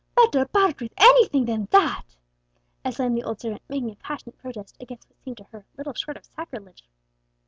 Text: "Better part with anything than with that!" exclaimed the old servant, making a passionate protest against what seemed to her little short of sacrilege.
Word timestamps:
"Better 0.15 0.47
part 0.47 0.81
with 0.81 0.93
anything 0.97 1.45
than 1.45 1.61
with 1.61 1.69
that!" 1.69 2.17
exclaimed 2.83 3.15
the 3.15 3.23
old 3.23 3.39
servant, 3.39 3.61
making 3.69 3.91
a 3.91 3.95
passionate 3.97 4.39
protest 4.39 4.75
against 4.79 5.07
what 5.07 5.19
seemed 5.21 5.37
to 5.37 5.43
her 5.51 5.63
little 5.77 5.93
short 5.93 6.17
of 6.17 6.25
sacrilege. 6.25 6.87